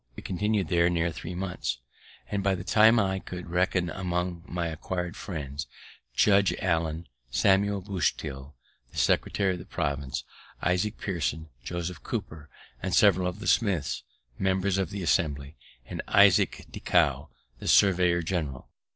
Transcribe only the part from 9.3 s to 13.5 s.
of the Province, Isaac Pearson, Joseph Cooper, and several of the